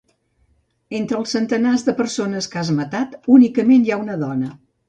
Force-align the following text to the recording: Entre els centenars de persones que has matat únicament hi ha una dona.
Entre 0.99 1.19
els 1.23 1.33
centenars 1.37 1.85
de 1.89 1.95
persones 2.01 2.49
que 2.55 2.59
has 2.63 2.75
matat 2.81 3.15
únicament 3.37 3.87
hi 3.91 3.95
ha 3.95 4.01
una 4.09 4.21
dona. 4.29 4.55